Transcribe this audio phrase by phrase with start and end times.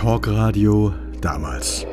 [0.00, 1.86] Talkradio damals.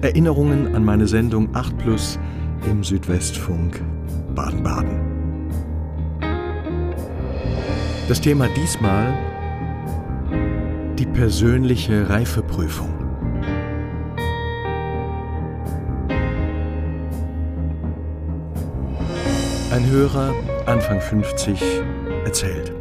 [0.00, 2.18] Erinnerungen an meine Sendung 8 Plus
[2.64, 3.82] im Südwestfunk
[4.34, 5.50] Baden-Baden.
[8.08, 9.12] Das Thema diesmal
[10.98, 12.88] die persönliche Reifeprüfung.
[19.70, 20.32] Ein Hörer,
[20.64, 21.60] Anfang 50,
[22.24, 22.72] erzählt.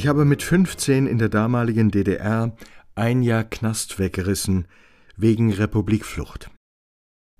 [0.00, 2.56] Ich habe mit 15 in der damaligen DDR
[2.94, 4.66] ein Jahr Knast weggerissen
[5.18, 6.50] wegen Republikflucht.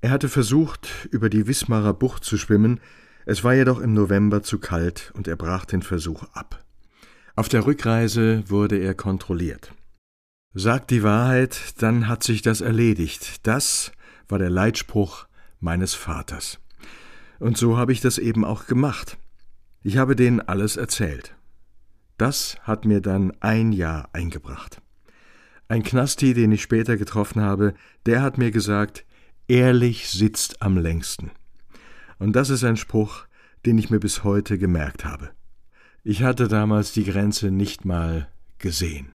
[0.03, 2.81] Er hatte versucht, über die Wismarer Bucht zu schwimmen,
[3.25, 6.63] es war jedoch im November zu kalt und er brach den Versuch ab.
[7.35, 9.73] Auf der Rückreise wurde er kontrolliert.
[10.53, 13.47] Sagt die Wahrheit, dann hat sich das erledigt.
[13.47, 13.91] Das
[14.29, 15.29] war der Leitspruch
[15.61, 16.59] meines Vaters.
[17.39, 19.17] Und so habe ich das eben auch gemacht.
[19.83, 21.35] Ich habe denen alles erzählt.
[22.21, 24.83] Das hat mir dann ein Jahr eingebracht.
[25.69, 27.73] Ein Knasti, den ich später getroffen habe,
[28.05, 29.07] der hat mir gesagt,
[29.49, 31.31] ehrlich sitzt am längsten.
[32.19, 33.25] Und das ist ein Spruch,
[33.65, 35.31] den ich mir bis heute gemerkt habe.
[36.05, 38.29] Ich hatte damals die Grenze nicht mal
[38.59, 39.13] gesehen.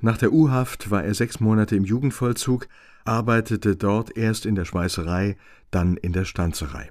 [0.00, 2.68] Nach der U-Haft war er sechs Monate im Jugendvollzug,
[3.04, 5.36] arbeitete dort erst in der Schweißerei,
[5.70, 6.90] dann in der Stanzerei.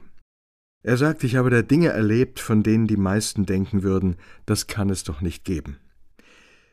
[0.86, 4.91] Er sagt, ich habe da Dinge erlebt, von denen die meisten denken würden, das kann
[4.91, 5.80] es doch nicht geben.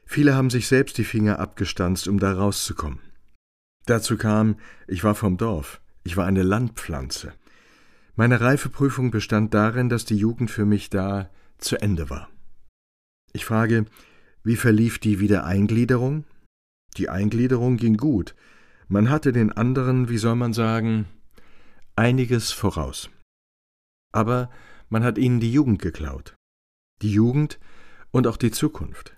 [0.04, 2.98] Viele haben sich selbst die Finger abgestanzt, um da rauszukommen.
[3.86, 7.32] Dazu kam, ich war vom Dorf, ich war eine Landpflanze.
[8.14, 12.28] Meine Reifeprüfung bestand darin, dass die Jugend für mich da zu Ende war.
[13.32, 13.86] Ich frage,
[14.44, 16.24] wie verlief die Wiedereingliederung?
[16.98, 18.34] Die Eingliederung ging gut.
[18.88, 21.06] Man hatte den anderen, wie soll man sagen,
[21.96, 23.08] einiges voraus
[24.12, 24.50] aber
[24.88, 26.36] man hat ihnen die Jugend geklaut.
[27.00, 27.58] Die Jugend
[28.10, 29.16] und auch die Zukunft.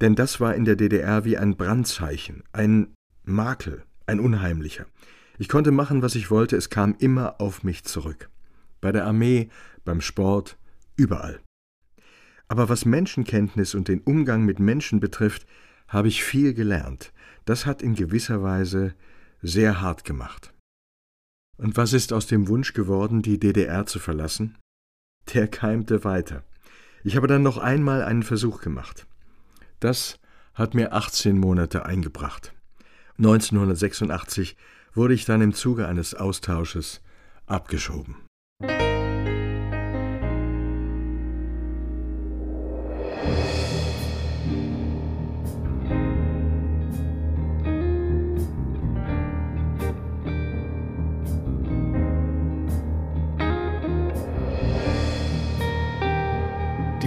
[0.00, 4.86] Denn das war in der DDR wie ein Brandzeichen, ein Makel, ein unheimlicher.
[5.38, 8.28] Ich konnte machen, was ich wollte, es kam immer auf mich zurück.
[8.80, 9.50] Bei der Armee,
[9.84, 10.56] beim Sport,
[10.96, 11.40] überall.
[12.48, 15.46] Aber was Menschenkenntnis und den Umgang mit Menschen betrifft,
[15.86, 17.12] habe ich viel gelernt.
[17.44, 18.94] Das hat in gewisser Weise
[19.42, 20.52] sehr hart gemacht.
[21.58, 24.56] Und was ist aus dem Wunsch geworden, die DDR zu verlassen?
[25.34, 26.44] Der keimte weiter.
[27.04, 29.06] Ich habe dann noch einmal einen Versuch gemacht.
[29.80, 30.18] Das
[30.54, 32.54] hat mir 18 Monate eingebracht.
[33.18, 34.56] 1986
[34.94, 37.00] wurde ich dann im Zuge eines Austausches
[37.46, 38.16] abgeschoben.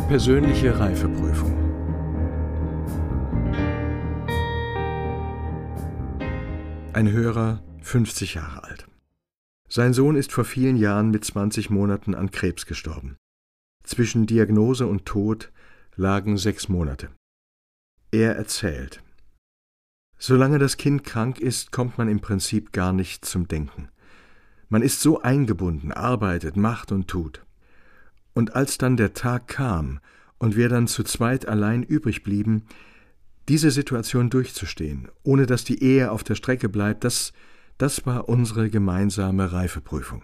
[0.08, 1.58] Persönliche Reifeprüfung.
[6.94, 8.88] Ein Hörer, 50 Jahre alt.
[9.70, 13.18] Sein Sohn ist vor vielen Jahren mit 20 Monaten an Krebs gestorben.
[13.84, 15.52] Zwischen Diagnose und Tod
[15.96, 17.10] lagen sechs Monate.
[18.12, 19.02] Er erzählt.
[20.18, 23.90] Solange das Kind krank ist, kommt man im Prinzip gar nicht zum Denken.
[24.70, 27.44] Man ist so eingebunden, arbeitet, macht und tut.
[28.34, 30.00] Und als dann der Tag kam
[30.38, 32.64] und wir dann zu zweit allein übrig blieben,
[33.50, 37.34] diese Situation durchzustehen, ohne dass die Ehe auf der Strecke bleibt, das,
[37.78, 40.24] das war unsere gemeinsame Reifeprüfung.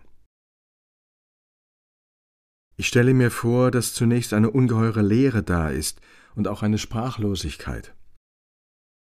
[2.77, 5.99] Ich stelle mir vor, dass zunächst eine ungeheure Leere da ist
[6.35, 7.95] und auch eine Sprachlosigkeit.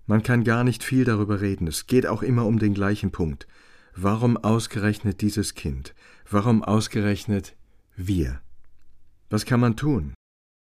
[0.07, 3.47] Man kann gar nicht viel darüber reden, es geht auch immer um den gleichen Punkt.
[3.95, 5.95] Warum ausgerechnet dieses Kind?
[6.31, 7.57] Warum ausgerechnet
[7.97, 8.41] wir?
[9.31, 10.15] Was kann man tun?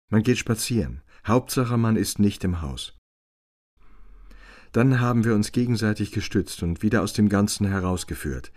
[0.10, 1.02] Man geht spazieren.
[1.26, 2.98] Hauptsache, man ist nicht im Haus.
[4.72, 8.52] Dann haben wir uns gegenseitig gestützt und wieder aus dem Ganzen herausgeführt.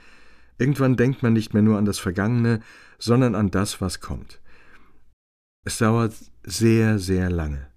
[0.59, 2.61] Irgendwann denkt man nicht mehr nur an das Vergangene,
[2.99, 4.41] sondern an das, was kommt.
[5.65, 6.15] Es dauert
[6.45, 7.69] sehr, sehr lange.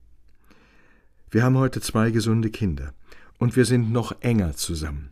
[1.32, 2.94] Wir haben heute zwei gesunde Kinder
[3.40, 5.12] und wir sind noch enger zusammen.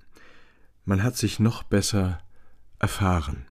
[0.85, 2.21] Man hat sich noch besser
[2.79, 3.47] erfahren.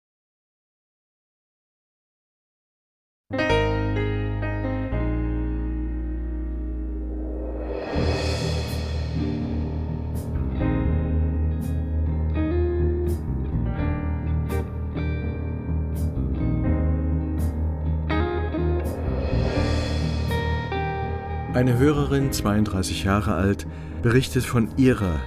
[21.60, 23.66] Eine Hörerin, 32 Jahre alt,
[24.00, 25.20] berichtet von ihrer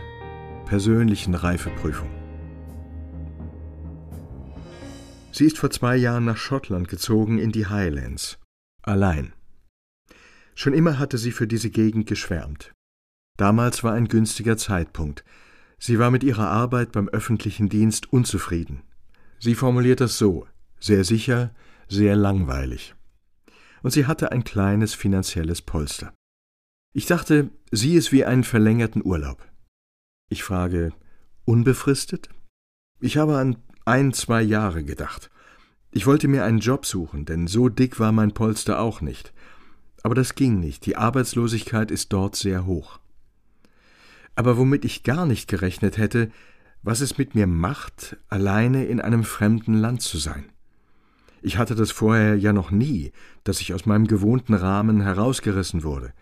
[0.65, 2.09] persönlichen Reifeprüfung.
[5.31, 8.39] Sie ist vor zwei Jahren nach Schottland gezogen in die Highlands.
[8.81, 9.33] Allein.
[10.55, 12.71] Schon immer hatte sie für diese Gegend geschwärmt.
[13.37, 15.23] Damals war ein günstiger Zeitpunkt.
[15.77, 18.81] Sie war mit ihrer Arbeit beim öffentlichen Dienst unzufrieden.
[19.37, 20.47] Sie formuliert das so,
[20.79, 21.53] sehr sicher,
[21.89, 22.95] sehr langweilig.
[23.83, 26.11] Und sie hatte ein kleines finanzielles Polster.
[26.95, 29.43] Ich dachte, sieh es wie einen verlängerten Urlaub.
[30.29, 30.93] Ich frage,
[31.43, 32.29] unbefristet?
[32.99, 35.31] Ich habe an ein, zwei Jahre gedacht.
[35.91, 39.33] Ich wollte mir einen Job suchen, denn so dick war mein Polster auch nicht.
[40.03, 42.99] Aber das ging nicht, die Arbeitslosigkeit ist dort sehr hoch.
[44.35, 46.31] Aber womit ich gar nicht gerechnet hätte,
[46.83, 50.45] was es mit mir macht, alleine in einem fremden Land zu sein.
[51.41, 53.11] Ich hatte das vorher ja noch nie,
[53.43, 56.13] dass ich aus meinem gewohnten Rahmen herausgerissen wurde.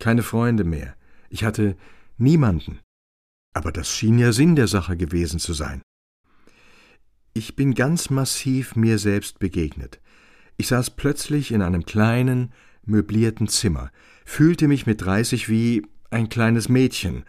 [0.00, 0.96] Keine Freunde mehr.
[1.28, 1.76] Ich hatte
[2.18, 2.80] niemanden.
[3.54, 5.82] Aber das schien ja Sinn der Sache gewesen zu sein.
[7.32, 10.00] Ich bin ganz massiv mir selbst begegnet.
[10.56, 12.52] Ich saß plötzlich in einem kleinen,
[12.84, 13.92] möblierten Zimmer,
[14.24, 17.24] fühlte mich mit dreißig wie ein kleines Mädchen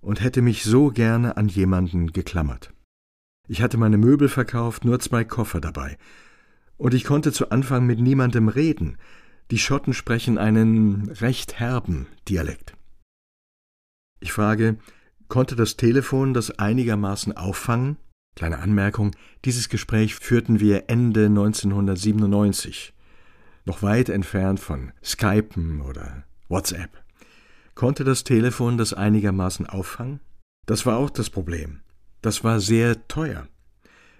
[0.00, 2.72] und hätte mich so gerne an jemanden geklammert.
[3.48, 5.98] Ich hatte meine Möbel verkauft, nur zwei Koffer dabei,
[6.76, 8.96] und ich konnte zu Anfang mit niemandem reden.
[9.50, 12.74] Die Schotten sprechen einen recht herben Dialekt.
[14.20, 14.78] Ich frage,
[15.28, 17.96] konnte das Telefon das einigermaßen auffangen?
[18.36, 22.94] Kleine Anmerkung, dieses Gespräch führten wir Ende 1997,
[23.64, 27.02] noch weit entfernt von Skypen oder WhatsApp.
[27.74, 30.20] Konnte das Telefon das einigermaßen auffangen?
[30.66, 31.80] Das war auch das Problem.
[32.22, 33.48] Das war sehr teuer.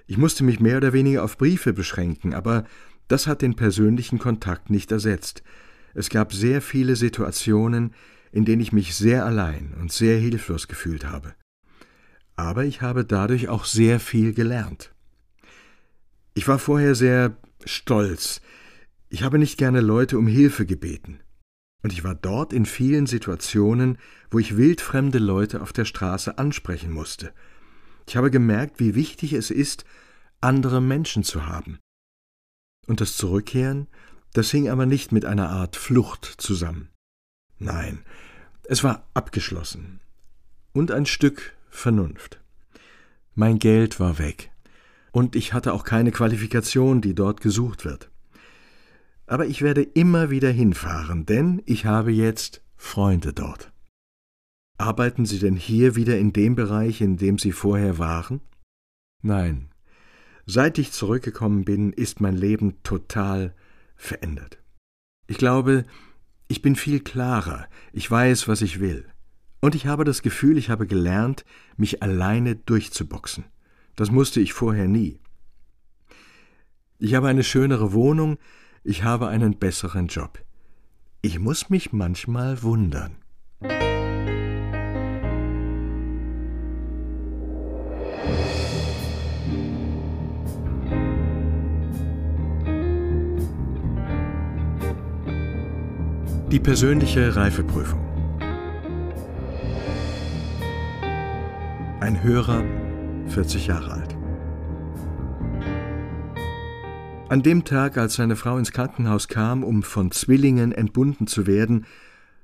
[0.09, 2.65] Ich musste mich mehr oder weniger auf Briefe beschränken, aber
[3.11, 5.43] das hat den persönlichen Kontakt nicht ersetzt.
[5.95, 7.95] Es gab sehr viele Situationen,
[8.33, 11.35] in denen ich mich sehr allein und sehr hilflos gefühlt habe
[12.41, 14.95] aber ich habe dadurch auch sehr viel gelernt.
[16.33, 17.37] Ich war vorher sehr
[17.67, 18.41] stolz.
[19.11, 21.21] Ich habe nicht gerne Leute um Hilfe gebeten.
[21.83, 23.99] Und ich war dort in vielen Situationen,
[24.31, 27.33] wo ich wildfremde Leute auf der Straße ansprechen musste.
[28.07, 29.85] Ich habe gemerkt, wie wichtig es ist,
[30.41, 31.79] andere Menschen zu haben.
[32.91, 33.87] Und das Zurückkehren,
[34.33, 36.89] das hing aber nicht mit einer Art Flucht zusammen.
[37.61, 38.01] Nein,
[38.65, 40.01] es war abgeschlossen.
[40.73, 42.41] Und ein Stück Vernunft.
[43.37, 44.51] Mein Geld war weg,
[45.13, 48.11] und ich hatte auch keine Qualifikation, die dort gesucht wird.
[49.29, 53.71] Aber ich werde immer wieder hinfahren, denn ich habe jetzt Freunde dort.
[54.79, 58.41] Arbeiten Sie denn hier wieder in dem Bereich, in dem Sie vorher waren?
[59.23, 59.70] Nein.
[60.47, 63.55] Seit ich zurückgekommen bin, ist mein Leben total
[63.97, 64.59] verändert.
[65.27, 65.85] Ich glaube,
[66.49, 69.07] ich bin viel klarer, ich weiß, was ich will.
[69.61, 71.45] Und ich habe das Gefühl, ich habe gelernt,
[71.77, 73.45] mich alleine durchzuboxen.
[73.95, 75.21] Das musste ich vorher nie.
[76.99, 78.39] Ich habe eine schönere Wohnung,
[78.83, 80.43] ich habe einen besseren Job.
[81.23, 83.17] Ich muss mich manchmal wundern.
[96.51, 98.01] Die persönliche Reifeprüfung.
[102.01, 102.65] Ein Hörer,
[103.29, 104.17] 40 Jahre alt.
[107.29, 111.87] An dem Tag, als seine Frau ins Krankenhaus kam, um von Zwillingen entbunden zu werden,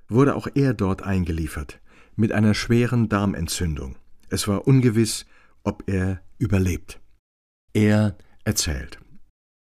[0.09, 1.81] wurde auch er dort eingeliefert,
[2.15, 3.97] mit einer schweren Darmentzündung.
[4.29, 5.27] Es war ungewiss,
[5.65, 7.01] ob er überlebt.
[7.73, 9.01] Er erzählt.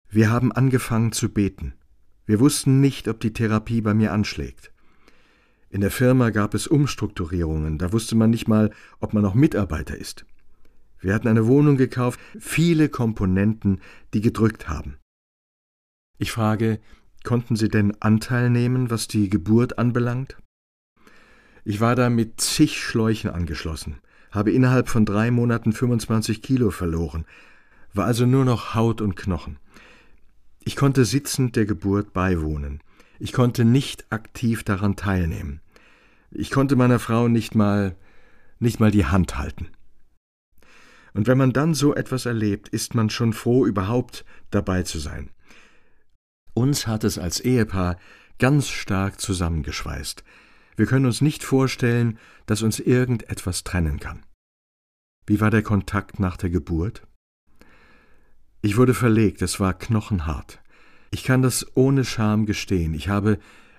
[0.08, 1.74] Wir haben angefangen zu beten.
[2.26, 4.72] Wir wussten nicht, ob die Therapie bei mir anschlägt.
[5.70, 9.96] In der Firma gab es Umstrukturierungen, da wusste man nicht mal, ob man noch Mitarbeiter
[9.96, 10.26] ist.
[10.98, 13.80] Wir hatten eine Wohnung gekauft, viele Komponenten,
[14.12, 14.96] die gedrückt haben.
[16.18, 16.80] Ich frage,
[17.24, 20.36] konnten Sie denn Anteil nehmen, was die Geburt anbelangt?
[21.64, 24.00] Ich war da mit zig Schläuchen angeschlossen,
[24.30, 27.26] habe innerhalb von drei Monaten 25 Kilo verloren,
[27.94, 29.58] war also nur noch Haut und Knochen.
[30.64, 32.82] Ich konnte sitzend der Geburt beiwohnen.
[33.18, 35.60] Ich konnte nicht aktiv daran teilnehmen.
[36.30, 37.96] Ich konnte meiner Frau nicht mal
[38.60, 39.68] nicht mal die Hand halten.
[41.12, 45.30] Und wenn man dann so etwas erlebt, ist man schon froh, überhaupt dabei zu sein.
[46.54, 47.98] Uns hat es als Ehepaar
[48.38, 50.22] ganz stark zusammengeschweißt.
[50.76, 54.24] Wir können uns nicht vorstellen, dass uns irgendetwas trennen kann.
[55.26, 57.06] Wie war der Kontakt nach der Geburt?
[58.62, 60.60] Ich wurde verlegt, es war knochenhart.
[61.10, 62.92] Ich kann das ohne Scham gestehen.
[62.92, 63.38] Ich habe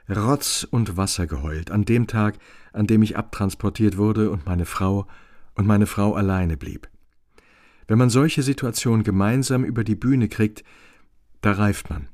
[0.09, 2.39] Rotz und Wasser geheult an dem Tag,
[2.73, 5.07] an dem ich abtransportiert wurde und meine Frau
[5.53, 6.89] und meine Frau alleine blieb.
[7.87, 10.63] Wenn man solche Situationen gemeinsam über die Bühne kriegt,
[11.41, 12.07] da reift man.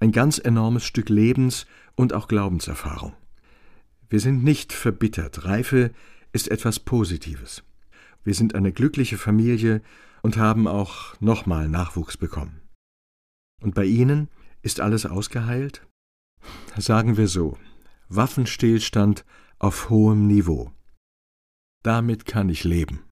[0.00, 3.14] Ein ganz enormes Stück Lebens und auch Glaubenserfahrung.
[4.08, 5.44] Wir sind nicht verbittert.
[5.44, 5.90] Reife
[6.32, 7.62] ist etwas Positives.
[8.24, 9.82] Wir sind eine glückliche Familie
[10.22, 12.60] und haben auch nochmal Nachwuchs bekommen.
[13.60, 14.28] Und bei Ihnen
[14.62, 15.86] ist alles ausgeheilt?
[16.76, 17.58] Sagen wir so,
[18.08, 19.24] Waffenstillstand
[19.58, 20.72] auf hohem Niveau.
[21.82, 23.07] Damit kann ich leben.